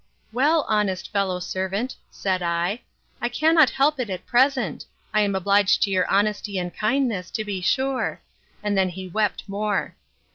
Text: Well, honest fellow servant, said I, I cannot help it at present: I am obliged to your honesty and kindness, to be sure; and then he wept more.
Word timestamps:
Well, 0.33 0.65
honest 0.67 1.11
fellow 1.11 1.39
servant, 1.39 1.95
said 2.09 2.41
I, 2.41 2.81
I 3.21 3.29
cannot 3.29 3.69
help 3.69 3.99
it 3.99 4.09
at 4.09 4.25
present: 4.25 4.83
I 5.13 5.21
am 5.21 5.35
obliged 5.35 5.83
to 5.83 5.91
your 5.91 6.09
honesty 6.09 6.57
and 6.57 6.75
kindness, 6.75 7.29
to 7.29 7.45
be 7.45 7.61
sure; 7.61 8.19
and 8.63 8.75
then 8.75 8.89
he 8.89 9.07
wept 9.07 9.43
more. 9.47 9.95